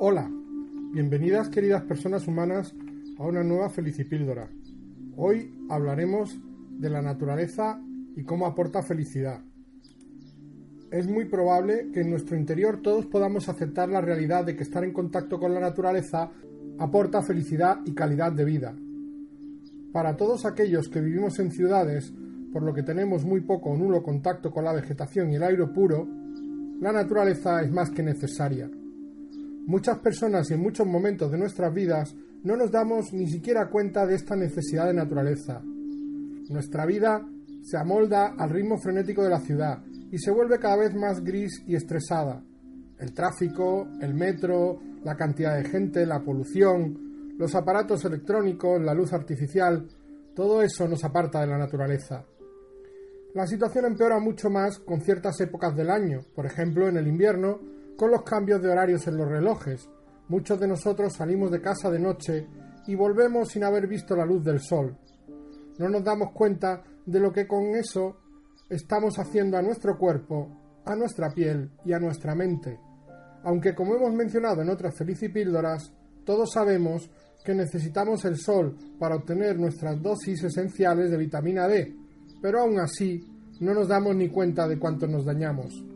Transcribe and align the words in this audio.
Hola, 0.00 0.28
bienvenidas 0.92 1.48
queridas 1.48 1.84
personas 1.84 2.26
humanas 2.26 2.74
a 3.16 3.22
una 3.22 3.44
nueva 3.44 3.70
Felicipíldora. 3.70 4.50
Hoy 5.16 5.54
hablaremos 5.70 6.36
de 6.80 6.90
la 6.90 7.00
naturaleza 7.00 7.80
y 8.16 8.24
cómo 8.24 8.44
aporta 8.44 8.82
felicidad. 8.82 9.40
Es 10.90 11.06
muy 11.06 11.26
probable 11.26 11.92
que 11.92 12.00
en 12.00 12.10
nuestro 12.10 12.36
interior 12.36 12.82
todos 12.82 13.06
podamos 13.06 13.48
aceptar 13.48 13.88
la 13.88 14.00
realidad 14.00 14.44
de 14.44 14.56
que 14.56 14.64
estar 14.64 14.82
en 14.82 14.92
contacto 14.92 15.38
con 15.38 15.54
la 15.54 15.60
naturaleza 15.60 16.32
aporta 16.80 17.22
felicidad 17.22 17.78
y 17.84 17.94
calidad 17.94 18.32
de 18.32 18.44
vida. 18.44 18.74
Para 19.92 20.16
todos 20.16 20.44
aquellos 20.44 20.88
que 20.88 21.00
vivimos 21.00 21.38
en 21.38 21.52
ciudades, 21.52 22.12
por 22.52 22.64
lo 22.64 22.74
que 22.74 22.82
tenemos 22.82 23.24
muy 23.24 23.42
poco 23.42 23.70
o 23.70 23.76
nulo 23.76 24.02
contacto 24.02 24.50
con 24.50 24.64
la 24.64 24.72
vegetación 24.72 25.30
y 25.30 25.36
el 25.36 25.44
aire 25.44 25.68
puro, 25.68 26.08
la 26.80 26.90
naturaleza 26.90 27.62
es 27.62 27.70
más 27.70 27.90
que 27.90 28.02
necesaria. 28.02 28.68
Muchas 29.66 29.98
personas 29.98 30.50
y 30.50 30.54
en 30.54 30.60
muchos 30.60 30.86
momentos 30.86 31.30
de 31.32 31.38
nuestras 31.38 31.72
vidas 31.72 32.14
no 32.42 32.54
nos 32.56 32.70
damos 32.70 33.14
ni 33.14 33.26
siquiera 33.26 33.70
cuenta 33.70 34.06
de 34.06 34.14
esta 34.14 34.36
necesidad 34.36 34.86
de 34.86 34.94
naturaleza. 34.94 35.62
Nuestra 35.64 36.84
vida 36.84 37.26
se 37.62 37.78
amolda 37.78 38.34
al 38.38 38.50
ritmo 38.50 38.76
frenético 38.78 39.22
de 39.22 39.30
la 39.30 39.40
ciudad 39.40 39.82
y 40.10 40.18
se 40.18 40.30
vuelve 40.30 40.58
cada 40.58 40.76
vez 40.76 40.94
más 40.94 41.24
gris 41.24 41.62
y 41.66 41.74
estresada. 41.74 42.44
El 42.98 43.14
tráfico, 43.14 43.88
el 44.02 44.12
metro, 44.12 44.80
la 45.02 45.16
cantidad 45.16 45.56
de 45.56 45.64
gente, 45.64 46.04
la 46.04 46.22
polución, 46.22 47.34
los 47.38 47.54
aparatos 47.54 48.04
electrónicos, 48.04 48.82
la 48.82 48.92
luz 48.92 49.14
artificial, 49.14 49.88
todo 50.34 50.60
eso 50.60 50.86
nos 50.86 51.04
aparta 51.04 51.40
de 51.40 51.46
la 51.46 51.56
naturaleza. 51.56 52.26
La 53.34 53.46
situación 53.46 53.86
empeora 53.86 54.20
mucho 54.20 54.50
más 54.50 54.78
con 54.78 55.00
ciertas 55.00 55.40
épocas 55.40 55.74
del 55.74 55.90
año, 55.90 56.20
por 56.34 56.44
ejemplo 56.44 56.86
en 56.86 56.98
el 56.98 57.08
invierno, 57.08 57.60
con 57.96 58.10
los 58.10 58.22
cambios 58.22 58.60
de 58.62 58.70
horarios 58.70 59.06
en 59.06 59.16
los 59.16 59.28
relojes. 59.28 59.88
Muchos 60.28 60.58
de 60.58 60.68
nosotros 60.68 61.12
salimos 61.12 61.50
de 61.50 61.60
casa 61.60 61.90
de 61.90 61.98
noche 61.98 62.46
y 62.86 62.94
volvemos 62.94 63.48
sin 63.48 63.64
haber 63.64 63.86
visto 63.86 64.16
la 64.16 64.24
luz 64.24 64.44
del 64.44 64.60
sol. 64.60 64.96
No 65.78 65.88
nos 65.88 66.04
damos 66.04 66.32
cuenta 66.32 66.82
de 67.06 67.20
lo 67.20 67.32
que 67.32 67.46
con 67.46 67.74
eso 67.74 68.16
estamos 68.68 69.18
haciendo 69.18 69.56
a 69.56 69.62
nuestro 69.62 69.98
cuerpo, 69.98 70.48
a 70.84 70.94
nuestra 70.94 71.30
piel 71.30 71.70
y 71.84 71.92
a 71.92 71.98
nuestra 71.98 72.34
mente. 72.34 72.78
Aunque 73.44 73.74
como 73.74 73.94
hemos 73.94 74.12
mencionado 74.12 74.62
en 74.62 74.70
otras 74.70 74.96
felicipíldoras, 74.96 75.92
todos 76.24 76.52
sabemos 76.52 77.10
que 77.44 77.54
necesitamos 77.54 78.24
el 78.24 78.38
sol 78.38 78.76
para 78.98 79.16
obtener 79.16 79.58
nuestras 79.58 80.00
dosis 80.00 80.42
esenciales 80.44 81.10
de 81.10 81.18
vitamina 81.18 81.68
D, 81.68 81.94
pero 82.40 82.60
aún 82.60 82.80
así 82.80 83.20
no 83.60 83.74
nos 83.74 83.88
damos 83.88 84.16
ni 84.16 84.28
cuenta 84.28 84.66
de 84.66 84.78
cuánto 84.78 85.06
nos 85.06 85.26
dañamos. 85.26 85.93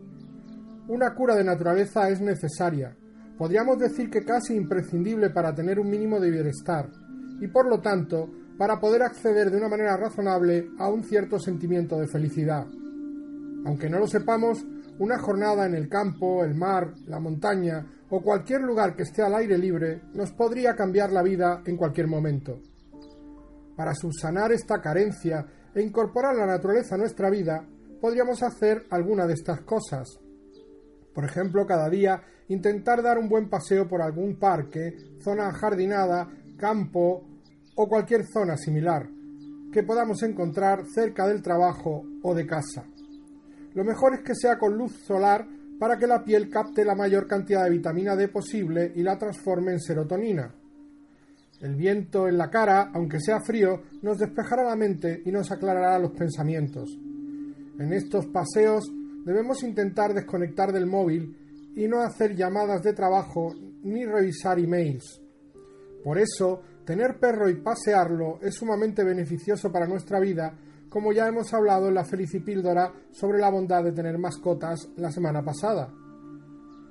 Una 0.88 1.14
cura 1.14 1.36
de 1.36 1.44
naturaleza 1.44 2.08
es 2.08 2.22
necesaria, 2.22 2.96
podríamos 3.36 3.78
decir 3.78 4.08
que 4.08 4.24
casi 4.24 4.54
imprescindible 4.54 5.28
para 5.28 5.54
tener 5.54 5.78
un 5.78 5.90
mínimo 5.90 6.18
de 6.18 6.30
bienestar, 6.30 6.88
y 7.40 7.46
por 7.48 7.68
lo 7.68 7.80
tanto 7.80 8.30
para 8.56 8.80
poder 8.80 9.02
acceder 9.02 9.50
de 9.50 9.58
una 9.58 9.68
manera 9.68 9.98
razonable 9.98 10.70
a 10.78 10.88
un 10.88 11.04
cierto 11.04 11.38
sentimiento 11.38 11.98
de 11.98 12.08
felicidad. 12.08 12.66
Aunque 13.66 13.90
no 13.90 13.98
lo 13.98 14.06
sepamos, 14.06 14.66
una 14.98 15.18
jornada 15.18 15.66
en 15.66 15.74
el 15.74 15.90
campo, 15.90 16.42
el 16.42 16.54
mar, 16.54 16.94
la 17.06 17.20
montaña 17.20 17.84
o 18.08 18.22
cualquier 18.22 18.62
lugar 18.62 18.96
que 18.96 19.02
esté 19.02 19.20
al 19.20 19.34
aire 19.34 19.58
libre 19.58 20.00
nos 20.14 20.32
podría 20.32 20.74
cambiar 20.74 21.12
la 21.12 21.22
vida 21.22 21.62
en 21.66 21.76
cualquier 21.76 22.06
momento. 22.06 22.62
Para 23.76 23.94
subsanar 23.94 24.52
esta 24.52 24.80
carencia 24.80 25.44
e 25.74 25.82
incorporar 25.82 26.34
la 26.34 26.46
naturaleza 26.46 26.94
a 26.94 26.98
nuestra 26.98 27.28
vida, 27.28 27.62
podríamos 28.00 28.42
hacer 28.42 28.86
alguna 28.88 29.26
de 29.26 29.34
estas 29.34 29.60
cosas. 29.60 30.18
Por 31.18 31.24
ejemplo, 31.24 31.66
cada 31.66 31.90
día 31.90 32.22
intentar 32.46 33.02
dar 33.02 33.18
un 33.18 33.28
buen 33.28 33.50
paseo 33.50 33.88
por 33.88 34.00
algún 34.00 34.38
parque, 34.38 34.94
zona 35.20 35.50
jardinada, 35.52 36.28
campo 36.56 37.24
o 37.74 37.88
cualquier 37.88 38.24
zona 38.32 38.56
similar 38.56 39.08
que 39.72 39.82
podamos 39.82 40.22
encontrar 40.22 40.84
cerca 40.86 41.26
del 41.26 41.42
trabajo 41.42 42.04
o 42.22 42.34
de 42.36 42.46
casa. 42.46 42.84
Lo 43.74 43.82
mejor 43.82 44.14
es 44.14 44.20
que 44.20 44.36
sea 44.36 44.58
con 44.60 44.78
luz 44.78 44.92
solar 45.08 45.44
para 45.80 45.98
que 45.98 46.06
la 46.06 46.22
piel 46.22 46.48
capte 46.48 46.84
la 46.84 46.94
mayor 46.94 47.26
cantidad 47.26 47.64
de 47.64 47.70
vitamina 47.70 48.14
D 48.14 48.28
posible 48.28 48.92
y 48.94 49.02
la 49.02 49.18
transforme 49.18 49.72
en 49.72 49.80
serotonina. 49.80 50.54
El 51.60 51.74
viento 51.74 52.28
en 52.28 52.38
la 52.38 52.48
cara, 52.48 52.92
aunque 52.94 53.18
sea 53.18 53.40
frío, 53.40 53.82
nos 54.02 54.18
despejará 54.18 54.62
la 54.62 54.76
mente 54.76 55.20
y 55.26 55.32
nos 55.32 55.50
aclarará 55.50 55.98
los 55.98 56.12
pensamientos. 56.12 56.96
En 57.80 57.92
estos 57.92 58.26
paseos 58.26 58.92
debemos 59.28 59.62
intentar 59.62 60.14
desconectar 60.14 60.72
del 60.72 60.86
móvil 60.86 61.36
y 61.76 61.86
no 61.86 62.00
hacer 62.00 62.34
llamadas 62.34 62.82
de 62.82 62.94
trabajo 62.94 63.52
ni 63.82 64.06
revisar 64.06 64.58
emails. 64.58 65.20
Por 66.02 66.16
eso, 66.16 66.62
tener 66.86 67.18
perro 67.18 67.50
y 67.50 67.60
pasearlo 67.60 68.38
es 68.40 68.54
sumamente 68.54 69.04
beneficioso 69.04 69.70
para 69.70 69.86
nuestra 69.86 70.18
vida, 70.18 70.56
como 70.88 71.12
ya 71.12 71.28
hemos 71.28 71.52
hablado 71.52 71.88
en 71.88 71.94
la 71.96 72.06
Felicipíldora 72.06 72.90
sobre 73.10 73.38
la 73.38 73.50
bondad 73.50 73.84
de 73.84 73.92
tener 73.92 74.16
mascotas 74.16 74.88
la 74.96 75.10
semana 75.10 75.42
pasada. 75.42 75.92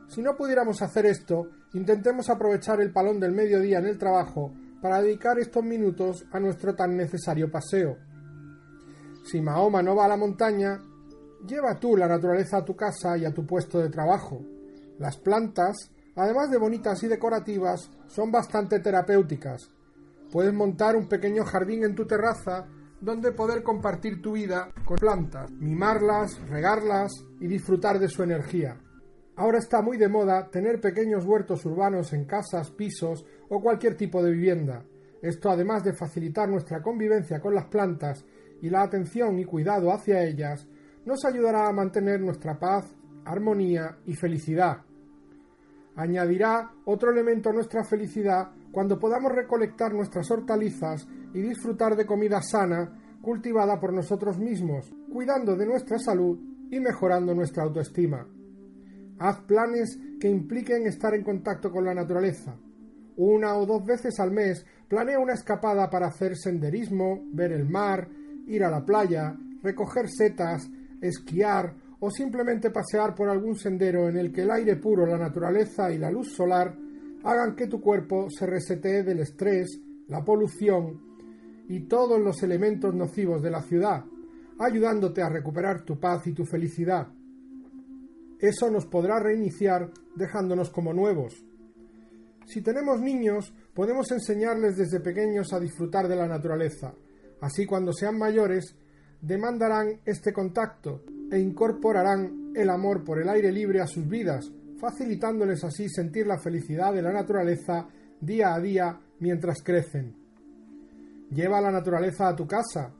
Si 0.08 0.22
no 0.22 0.38
pudiéramos 0.38 0.84
hacer 0.84 1.08
esto, 1.08 1.50
intentemos 1.74 2.30
aprovechar 2.30 2.80
el 2.82 2.92
palón 2.92 3.20
del 3.20 3.32
mediodía 3.32 3.80
en 3.80 3.88
el 3.88 3.98
trabajo 3.98 4.54
para 4.80 5.02
dedicar 5.02 5.40
estos 5.40 5.64
minutos 5.64 6.24
a 6.32 6.40
nuestro 6.40 6.76
tan 6.76 6.96
necesario 6.96 7.50
paseo. 7.50 7.98
Si 9.26 9.42
Mahoma 9.42 9.82
no 9.82 9.96
va 9.96 10.06
a 10.06 10.10
la 10.10 10.18
montaña, 10.18 10.80
lleva 11.48 11.80
tú 11.80 11.96
la 11.96 12.08
naturaleza 12.08 12.58
a 12.58 12.66
tu 12.66 12.76
casa 12.76 13.18
y 13.18 13.26
a 13.26 13.34
tu 13.34 13.46
puesto 13.46 13.80
de 13.80 13.90
trabajo. 13.90 14.42
Las 15.00 15.18
plantas, 15.18 15.92
además 16.16 16.52
de 16.52 16.58
bonitas 16.58 17.02
y 17.04 17.08
decorativas, 17.08 17.90
son 18.08 18.32
bastante 18.32 18.80
terapéuticas. 18.80 19.70
Puedes 20.32 20.54
montar 20.54 20.96
un 20.96 21.08
pequeño 21.08 21.46
jardín 21.46 21.84
en 21.84 21.96
tu 21.96 22.06
terraza 22.06 22.68
donde 23.00 23.32
poder 23.32 23.64
compartir 23.64 24.22
tu 24.22 24.34
vida 24.34 24.72
con 24.84 24.98
plantas, 24.98 25.52
mimarlas, 25.52 26.40
regarlas 26.50 27.12
y 27.40 27.48
disfrutar 27.48 28.00
de 28.00 28.10
su 28.10 28.24
energía. 28.24 28.78
Ahora 29.36 29.60
está 29.60 29.82
muy 29.82 29.98
de 29.98 30.10
moda 30.10 30.50
tener 30.50 30.82
pequeños 30.82 31.24
huertos 31.24 31.64
urbanos 31.66 32.12
en 32.14 32.26
casas, 32.26 32.72
pisos 32.72 33.24
o 33.50 33.62
cualquier 33.62 33.96
tipo 33.96 34.24
de 34.24 34.32
vivienda. 34.32 34.84
Esto 35.22 35.52
además 35.52 35.84
de 35.84 35.94
facilitar 35.94 36.50
nuestra 36.50 36.82
convivencia 36.82 37.40
con 37.40 37.54
las 37.54 37.66
plantas 37.66 38.26
y 38.62 38.70
la 38.70 38.82
atención 38.82 39.38
y 39.38 39.46
cuidado 39.46 39.92
hacia 39.92 40.24
ellas, 40.24 40.68
nos 41.08 41.24
ayudará 41.24 41.70
a 41.70 41.72
mantener 41.72 42.20
nuestra 42.20 42.60
paz, 42.60 42.94
armonía 43.24 43.98
y 44.06 44.14
felicidad. 44.14 44.82
Añadirá 45.96 46.70
otro 46.84 47.12
elemento 47.12 47.50
a 47.50 47.54
nuestra 47.54 47.86
felicidad 47.86 48.52
cuando 48.74 49.00
podamos 49.00 49.32
recolectar 49.32 49.94
nuestras 49.94 50.30
hortalizas 50.30 51.08
y 51.34 51.42
disfrutar 51.42 51.96
de 51.96 52.06
comida 52.06 52.42
sana 52.42 53.20
cultivada 53.22 53.80
por 53.80 53.94
nosotros 53.94 54.38
mismos, 54.38 54.94
cuidando 55.10 55.56
de 55.56 55.66
nuestra 55.66 55.98
salud 55.98 56.38
y 56.70 56.80
mejorando 56.82 57.34
nuestra 57.34 57.64
autoestima. 57.64 58.28
Haz 59.20 59.40
planes 59.44 59.98
que 60.20 60.28
impliquen 60.28 60.88
estar 60.88 61.14
en 61.16 61.24
contacto 61.24 61.72
con 61.72 61.86
la 61.86 61.94
naturaleza. 61.94 62.54
Una 63.16 63.56
o 63.56 63.66
dos 63.66 63.86
veces 63.86 64.20
al 64.20 64.32
mes 64.32 64.66
planea 64.90 65.20
una 65.20 65.34
escapada 65.34 65.90
para 65.90 66.08
hacer 66.08 66.36
senderismo, 66.36 67.24
ver 67.32 67.54
el 67.54 67.66
mar, 67.66 68.10
ir 68.46 68.66
a 68.66 68.70
la 68.70 68.86
playa, 68.86 69.36
recoger 69.64 70.10
setas, 70.10 70.70
esquiar 71.02 71.76
o 72.00 72.10
simplemente 72.12 72.70
pasear 72.70 73.16
por 73.16 73.30
algún 73.30 73.56
sendero 73.56 74.08
en 74.10 74.18
el 74.18 74.32
que 74.32 74.44
el 74.44 74.52
aire 74.52 74.76
puro, 74.76 75.06
la 75.06 75.18
naturaleza 75.18 75.92
y 75.92 75.98
la 75.98 76.12
luz 76.12 76.34
solar 76.34 76.76
hagan 77.24 77.56
que 77.56 77.68
tu 77.68 77.82
cuerpo 77.82 78.30
se 78.30 78.46
resetee 78.46 79.04
del 79.04 79.20
estrés, 79.20 79.80
la 80.08 80.24
polución 80.24 81.02
y 81.68 81.88
todos 81.88 82.20
los 82.20 82.42
elementos 82.44 82.94
nocivos 82.94 83.42
de 83.42 83.52
la 83.52 83.62
ciudad, 83.62 84.06
ayudándote 84.60 85.22
a 85.22 85.30
recuperar 85.30 85.84
tu 85.84 86.00
paz 86.00 86.26
y 86.28 86.34
tu 86.34 86.46
felicidad 86.46 87.08
eso 88.40 88.70
nos 88.70 88.86
podrá 88.86 89.20
reiniciar 89.20 89.92
dejándonos 90.16 90.70
como 90.70 90.94
nuevos. 90.94 91.44
Si 92.46 92.62
tenemos 92.62 93.02
niños, 93.02 93.54
podemos 93.74 94.12
enseñarles 94.12 94.78
desde 94.78 95.00
pequeños 95.00 95.52
a 95.54 95.60
disfrutar 95.60 96.08
de 96.08 96.16
la 96.16 96.28
naturaleza. 96.28 96.94
Así 97.42 97.66
cuando 97.66 97.92
sean 97.94 98.18
mayores, 98.18 98.76
demandarán 99.22 100.00
este 100.06 100.32
contacto 100.32 101.04
e 101.32 101.40
incorporarán 101.40 102.52
el 102.56 102.70
amor 102.70 103.04
por 103.04 103.20
el 103.20 103.30
aire 103.30 103.52
libre 103.52 103.82
a 103.82 103.88
sus 103.88 104.08
vidas, 104.08 104.52
facilitándoles 104.80 105.64
así 105.64 105.90
sentir 105.90 106.28
la 106.28 106.40
felicidad 106.40 106.94
de 106.94 107.02
la 107.02 107.12
naturaleza 107.12 107.88
día 108.22 108.54
a 108.54 108.60
día 108.60 109.00
mientras 109.20 109.62
crecen. 109.64 110.16
Lleva 111.32 111.62
la 111.62 111.72
naturaleza 111.72 112.30
a 112.30 112.36
tu 112.36 112.48
casa. 112.48 112.94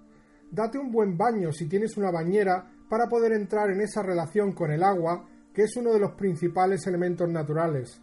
Date 0.52 0.78
un 0.78 0.92
buen 0.92 1.18
baño 1.18 1.52
si 1.52 1.68
tienes 1.68 1.98
una 1.98 2.12
bañera 2.12 2.72
para 2.90 3.08
poder 3.08 3.34
entrar 3.34 3.70
en 3.70 3.82
esa 3.82 4.02
relación 4.02 4.54
con 4.54 4.72
el 4.72 4.84
agua, 4.84 5.28
que 5.54 5.64
es 5.64 5.76
uno 5.78 5.94
de 5.94 6.00
los 6.00 6.14
principales 6.14 6.86
elementos 6.88 7.30
naturales. 7.30 8.02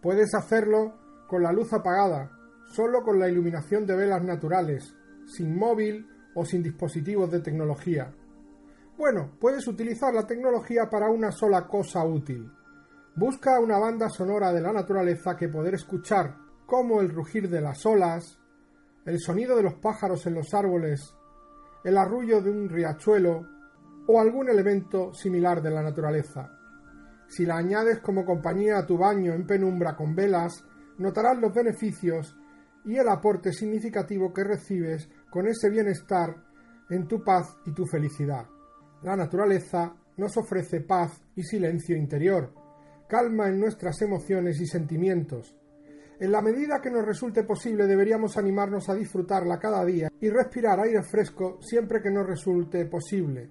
Puedes 0.00 0.34
hacerlo 0.34 0.94
con 1.28 1.42
la 1.42 1.52
luz 1.52 1.72
apagada, 1.72 2.30
solo 2.72 3.02
con 3.02 3.18
la 3.18 3.28
iluminación 3.28 3.86
de 3.86 3.96
velas 3.96 4.22
naturales, 4.22 4.94
sin 5.26 5.56
móvil 5.56 6.06
o 6.34 6.44
sin 6.44 6.62
dispositivos 6.62 7.30
de 7.30 7.40
tecnología. 7.40 8.12
Bueno, 8.96 9.32
puedes 9.40 9.66
utilizar 9.66 10.14
la 10.14 10.26
tecnología 10.26 10.88
para 10.88 11.10
una 11.10 11.32
sola 11.32 11.66
cosa 11.66 12.04
útil. 12.04 12.50
Busca 13.16 13.58
una 13.60 13.78
banda 13.78 14.08
sonora 14.08 14.52
de 14.52 14.60
la 14.60 14.72
naturaleza 14.72 15.36
que 15.36 15.48
poder 15.48 15.74
escuchar, 15.74 16.36
como 16.66 17.00
el 17.00 17.10
rugir 17.10 17.48
de 17.48 17.60
las 17.60 17.84
olas, 17.86 18.38
el 19.04 19.20
sonido 19.20 19.56
de 19.56 19.62
los 19.64 19.74
pájaros 19.74 20.26
en 20.26 20.34
los 20.34 20.54
árboles, 20.54 21.14
el 21.84 21.98
arrullo 21.98 22.40
de 22.40 22.50
un 22.50 22.68
riachuelo 22.68 23.46
o 24.06 24.20
algún 24.20 24.48
elemento 24.48 25.12
similar 25.12 25.60
de 25.60 25.70
la 25.70 25.82
naturaleza. 25.82 26.50
Si 27.26 27.44
la 27.44 27.56
añades 27.56 28.00
como 28.00 28.24
compañía 28.24 28.78
a 28.78 28.86
tu 28.86 28.96
baño 28.96 29.32
en 29.32 29.46
penumbra 29.46 29.96
con 29.96 30.14
velas, 30.14 30.64
notarás 30.98 31.38
los 31.38 31.52
beneficios 31.52 32.36
y 32.84 32.96
el 32.96 33.08
aporte 33.08 33.52
significativo 33.52 34.32
que 34.32 34.44
recibes 34.44 35.08
con 35.34 35.48
ese 35.48 35.68
bienestar 35.68 36.32
en 36.90 37.08
tu 37.08 37.24
paz 37.24 37.56
y 37.66 37.72
tu 37.72 37.84
felicidad. 37.86 38.46
La 39.02 39.16
naturaleza 39.16 39.92
nos 40.16 40.36
ofrece 40.36 40.82
paz 40.82 41.24
y 41.34 41.42
silencio 41.42 41.96
interior, 41.96 42.54
calma 43.08 43.48
en 43.48 43.58
nuestras 43.58 44.00
emociones 44.02 44.60
y 44.60 44.66
sentimientos. 44.68 45.56
En 46.20 46.30
la 46.30 46.40
medida 46.40 46.80
que 46.80 46.92
nos 46.92 47.04
resulte 47.04 47.42
posible 47.42 47.88
deberíamos 47.88 48.36
animarnos 48.36 48.88
a 48.88 48.94
disfrutarla 48.94 49.58
cada 49.58 49.84
día 49.84 50.08
y 50.20 50.30
respirar 50.30 50.78
aire 50.78 51.02
fresco 51.02 51.58
siempre 51.60 52.00
que 52.00 52.12
nos 52.12 52.28
resulte 52.28 52.86
posible. 52.86 53.50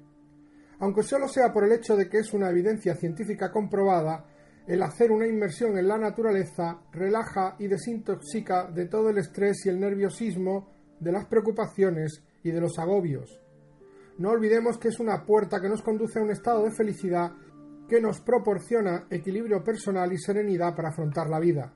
Aunque 0.80 1.04
solo 1.04 1.28
sea 1.28 1.52
por 1.52 1.66
el 1.66 1.74
hecho 1.74 1.98
de 1.98 2.08
que 2.08 2.20
es 2.20 2.34
una 2.34 2.50
evidencia 2.50 2.96
científica 2.96 3.52
comprobada, 3.52 4.26
el 4.68 4.82
hacer 4.82 5.12
una 5.12 5.28
inmersión 5.28 5.78
en 5.78 5.90
la 5.90 5.98
naturaleza 5.98 6.80
relaja 6.94 7.58
y 7.60 7.68
desintoxica 7.68 8.72
de 8.72 8.86
todo 8.86 9.10
el 9.10 9.18
estrés 9.18 9.66
y 9.66 9.70
el 9.70 9.82
nerviosismo, 9.82 10.73
de 11.04 11.12
las 11.12 11.26
preocupaciones 11.26 12.24
y 12.44 12.52
de 12.52 12.62
los 12.62 12.80
agobios. 12.80 13.40
No 14.18 14.30
olvidemos 14.30 14.78
que 14.78 14.90
es 14.90 15.00
una 15.00 15.26
puerta 15.26 15.60
que 15.60 15.70
nos 15.70 15.82
conduce 15.82 16.20
a 16.20 16.24
un 16.24 16.32
estado 16.32 16.64
de 16.64 16.72
felicidad 16.72 17.32
que 17.88 18.00
nos 18.00 18.22
proporciona 18.22 19.08
equilibrio 19.10 19.64
personal 19.64 20.12
y 20.14 20.18
serenidad 20.18 20.76
para 20.76 20.90
afrontar 20.90 21.30
la 21.30 21.40
vida. 21.40 21.74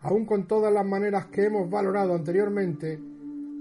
Aun 0.00 0.24
con 0.26 0.46
todas 0.46 0.72
las 0.72 0.84
maneras 0.84 1.26
que 1.26 1.44
hemos 1.44 1.70
valorado 1.70 2.14
anteriormente, 2.14 2.98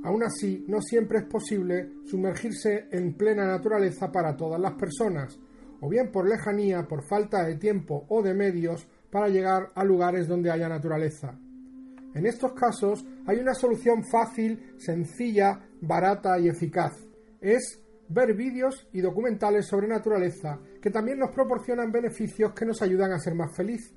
aún 0.03 0.23
así 0.23 0.65
no 0.67 0.81
siempre 0.81 1.19
es 1.19 1.25
posible 1.25 1.91
sumergirse 2.05 2.87
en 2.91 3.13
plena 3.15 3.45
naturaleza 3.45 4.11
para 4.11 4.35
todas 4.35 4.59
las 4.59 4.73
personas, 4.73 5.39
o 5.81 5.89
bien 5.89 6.11
por 6.11 6.27
lejanía, 6.27 6.87
por 6.87 7.07
falta 7.07 7.43
de 7.43 7.55
tiempo 7.55 8.05
o 8.09 8.21
de 8.21 8.33
medios 8.33 8.87
para 9.11 9.29
llegar 9.29 9.71
a 9.75 9.83
lugares 9.83 10.27
donde 10.27 10.51
haya 10.51 10.67
naturaleza. 10.67 11.39
En 12.13 12.25
estos 12.25 12.53
casos 12.53 13.06
hay 13.27 13.38
una 13.39 13.53
solución 13.53 14.03
fácil, 14.03 14.73
sencilla, 14.77 15.59
barata 15.81 16.39
y 16.39 16.47
eficaz. 16.47 16.94
Es 17.39 17.79
ver 18.09 18.33
vídeos 18.33 18.88
y 18.91 19.01
documentales 19.01 19.67
sobre 19.67 19.88
naturaleza 19.88 20.59
que 20.81 20.89
también 20.89 21.19
nos 21.19 21.31
proporcionan 21.31 21.91
beneficios 21.91 22.53
que 22.53 22.65
nos 22.65 22.81
ayudan 22.81 23.11
a 23.11 23.19
ser 23.19 23.35
más 23.35 23.56
feliz. 23.56 23.94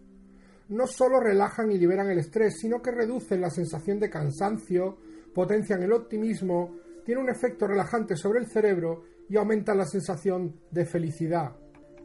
No 0.68 0.86
solo 0.86 1.20
relajan 1.20 1.70
y 1.72 1.78
liberan 1.78 2.10
el 2.10 2.18
estrés, 2.18 2.58
sino 2.60 2.80
que 2.80 2.90
reducen 2.90 3.40
la 3.40 3.50
sensación 3.50 3.98
de 3.98 4.10
cansancio, 4.10 4.98
potencian 5.34 5.82
el 5.82 5.92
optimismo, 5.92 6.76
tienen 7.04 7.24
un 7.24 7.30
efecto 7.30 7.66
relajante 7.66 8.16
sobre 8.16 8.40
el 8.40 8.46
cerebro 8.46 9.04
y 9.28 9.36
aumentan 9.36 9.78
la 9.78 9.86
sensación 9.86 10.60
de 10.70 10.84
felicidad. 10.84 11.56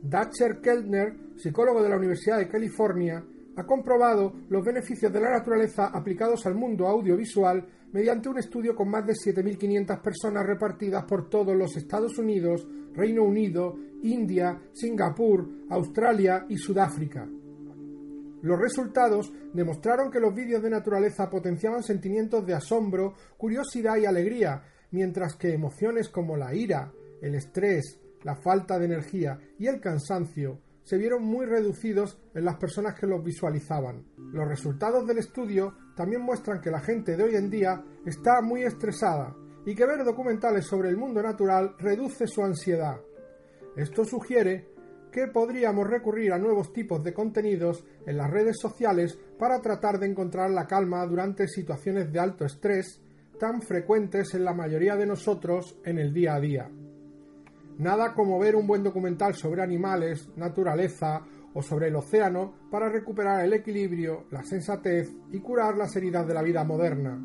Dacher 0.02 0.62
Keltner, 0.62 1.14
psicólogo 1.36 1.84
de 1.84 1.90
la 1.90 1.98
Universidad 1.98 2.38
de 2.38 2.48
California, 2.48 3.24
ha 3.58 3.66
comprobado 3.66 4.34
los 4.50 4.64
beneficios 4.64 5.12
de 5.12 5.20
la 5.20 5.32
naturaleza 5.32 5.88
aplicados 5.88 6.46
al 6.46 6.54
mundo 6.54 6.88
audiovisual 6.88 7.68
mediante 7.92 8.30
un 8.30 8.38
estudio 8.38 8.76
con 8.76 8.88
más 8.88 9.04
de 9.08 9.14
7.500 9.14 10.00
personas 10.00 10.46
repartidas 10.46 11.06
por 11.06 11.28
todos 11.28 11.56
los 11.56 11.76
Estados 11.76 12.20
Unidos, 12.20 12.68
Reino 12.94 13.24
Unido, 13.24 13.76
India, 14.04 14.62
Singapur, 14.74 15.50
Australia 15.70 16.46
y 16.48 16.58
Sudáfrica. 16.58 17.28
Los 18.44 18.60
resultados 18.60 19.34
demostraron 19.54 20.12
que 20.12 20.20
los 20.20 20.36
vídeos 20.36 20.62
de 20.62 20.70
naturaleza 20.70 21.28
potenciaban 21.28 21.82
sentimientos 21.82 22.46
de 22.46 22.54
asombro, 22.54 23.16
curiosidad 23.38 23.98
y 23.98 24.06
alegría, 24.06 24.62
mientras 24.92 25.36
que 25.36 25.52
emociones 25.52 26.10
como 26.10 26.38
la 26.38 26.54
ira, 26.54 26.94
el 27.24 27.34
estrés, 27.34 28.00
la 28.22 28.36
falta 28.36 28.78
de 28.78 28.86
energía 28.86 29.40
y 29.58 29.66
el 29.66 29.82
cansancio 29.82 30.60
se 30.88 30.98
vieron 30.98 31.22
muy 31.22 31.46
reducidos 31.46 32.18
en 32.34 32.46
las 32.46 32.56
personas 32.56 32.98
que 32.98 33.06
los 33.06 33.22
visualizaban. 33.22 34.06
Los 34.32 34.48
resultados 34.48 35.06
del 35.06 35.18
estudio 35.18 35.74
también 35.98 36.22
muestran 36.22 36.62
que 36.62 36.72
la 36.72 36.80
gente 36.80 37.18
de 37.18 37.24
hoy 37.24 37.36
en 37.36 37.50
día 37.50 37.84
está 38.06 38.42
muy 38.42 38.64
estresada 38.64 39.36
y 39.66 39.76
que 39.76 39.86
ver 39.86 40.06
documentales 40.06 40.66
sobre 40.66 40.88
el 40.88 40.96
mundo 40.96 41.22
natural 41.22 41.76
reduce 41.78 42.26
su 42.26 42.42
ansiedad. 42.42 43.02
Esto 43.76 44.06
sugiere 44.06 44.70
que 45.12 45.28
podríamos 45.28 45.86
recurrir 45.86 46.32
a 46.32 46.40
nuevos 46.40 46.72
tipos 46.72 47.04
de 47.04 47.14
contenidos 47.14 47.84
en 48.06 48.16
las 48.16 48.32
redes 48.32 48.56
sociales 48.58 49.20
para 49.38 49.60
tratar 49.60 50.00
de 50.00 50.08
encontrar 50.08 50.52
la 50.52 50.68
calma 50.68 51.06
durante 51.06 51.50
situaciones 51.50 52.14
de 52.14 52.20
alto 52.22 52.46
estrés 52.46 53.02
tan 53.38 53.62
frecuentes 53.62 54.34
en 54.36 54.46
la 54.46 54.54
mayoría 54.54 54.96
de 54.96 55.06
nosotros 55.06 55.78
en 55.84 56.00
el 56.00 56.14
día 56.14 56.36
a 56.36 56.40
día. 56.40 56.72
Nada 57.80 58.14
como 58.14 58.40
ver 58.40 58.56
un 58.56 58.66
buen 58.66 58.84
documental 58.84 59.36
sobre 59.36 59.62
animales, 59.62 60.30
naturaleza 60.36 61.22
o 61.54 61.62
sobre 61.62 61.88
el 61.88 61.96
océano 61.96 62.54
para 62.72 62.90
recuperar 62.90 63.46
el 63.46 63.54
equilibrio, 63.54 64.26
la 64.32 64.44
sensatez 64.44 65.10
y 65.32 65.40
curar 65.40 65.78
las 65.78 65.96
heridas 65.96 66.28
de 66.28 66.34
la 66.34 66.42
vida 66.42 66.64
moderna. 66.64 67.20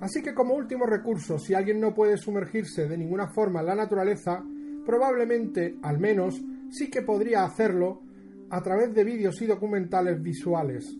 Así 0.00 0.22
que 0.22 0.34
como 0.34 0.54
último 0.54 0.86
recurso, 0.86 1.38
si 1.38 1.52
alguien 1.52 1.80
no 1.80 1.94
puede 1.94 2.16
sumergirse 2.16 2.88
de 2.88 2.96
ninguna 2.96 3.28
forma 3.28 3.60
en 3.60 3.66
la 3.66 3.74
naturaleza, 3.74 4.42
probablemente, 4.86 5.78
al 5.82 5.98
menos, 5.98 6.40
sí 6.70 6.88
que 6.88 7.02
podría 7.02 7.44
hacerlo 7.44 8.02
a 8.50 8.62
través 8.62 8.94
de 8.94 9.04
vídeos 9.04 9.42
y 9.42 9.46
documentales 9.46 10.22
visuales. 10.22 10.96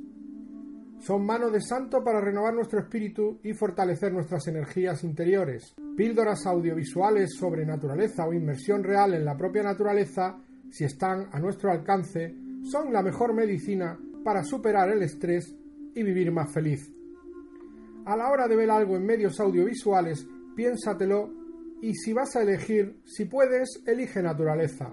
Son 1.00 1.25
mano 1.25 1.49
de 1.50 1.62
santo 1.62 2.05
para 2.05 2.20
renovar 2.20 2.52
nuestro 2.52 2.79
espíritu 2.79 3.41
y 3.43 3.55
fortalecer 3.55 4.12
nuestras 4.12 4.47
energías 4.49 5.02
interiores. 5.02 5.75
Píldoras 5.97 6.44
audiovisuales 6.44 7.31
sobre 7.38 7.64
naturaleza 7.64 8.26
o 8.26 8.35
inmersión 8.35 8.85
real 8.85 9.14
en 9.14 9.25
la 9.25 9.35
propia 9.35 9.62
naturaleza, 9.62 10.38
si 10.70 10.85
están 10.85 11.29
a 11.32 11.41
nuestro 11.41 11.73
alcance, 11.73 12.35
son 12.62 12.93
la 12.93 13.02
mejor 13.02 13.32
medicina 13.32 13.99
para 14.23 14.44
superar 14.44 14.91
el 14.91 15.02
estrés 15.02 15.56
y 15.94 16.02
vivir 16.02 16.31
más 16.32 16.52
feliz. 16.52 16.93
A 18.05 18.14
la 18.14 18.31
hora 18.31 18.46
de 18.46 18.56
ver 18.56 18.70
algo 18.70 18.94
en 18.96 19.06
medios 19.06 19.41
audiovisuales, 19.41 20.29
piénsatelo 20.55 21.31
y 21.81 21.94
si 21.94 22.12
vas 22.12 22.37
a 22.37 22.43
elegir, 22.43 23.00
si 23.06 23.25
puedes, 23.25 23.82
elige 23.87 24.23
naturaleza. 24.23 24.93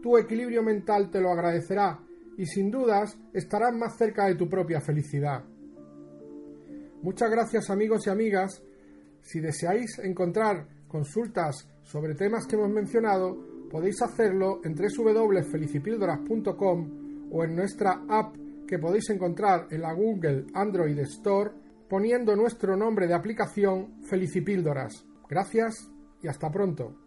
Tu 0.00 0.16
equilibrio 0.16 0.62
mental 0.62 1.10
te 1.10 1.20
lo 1.20 1.32
agradecerá 1.32 1.98
y 2.36 2.46
sin 2.46 2.70
dudas 2.70 3.18
estarás 3.32 3.74
más 3.74 3.96
cerca 3.96 4.26
de 4.26 4.34
tu 4.34 4.48
propia 4.48 4.80
felicidad. 4.80 5.44
Muchas 7.02 7.30
gracias 7.30 7.70
amigos 7.70 8.06
y 8.06 8.10
amigas. 8.10 8.62
Si 9.22 9.40
deseáis 9.40 9.98
encontrar 9.98 10.68
consultas 10.86 11.66
sobre 11.82 12.14
temas 12.14 12.46
que 12.46 12.56
hemos 12.56 12.70
mencionado, 12.70 13.68
podéis 13.70 14.02
hacerlo 14.02 14.60
en 14.64 14.74
www.felicipildoras.com 14.74 17.30
o 17.32 17.44
en 17.44 17.56
nuestra 17.56 18.02
app 18.08 18.34
que 18.66 18.78
podéis 18.78 19.10
encontrar 19.10 19.66
en 19.70 19.82
la 19.82 19.92
Google 19.92 20.46
Android 20.54 20.98
Store 21.00 21.50
poniendo 21.88 22.34
nuestro 22.36 22.76
nombre 22.76 23.06
de 23.06 23.14
aplicación 23.14 24.00
Felicipíldoras. 24.02 25.04
Gracias 25.28 25.90
y 26.22 26.28
hasta 26.28 26.50
pronto. 26.50 26.99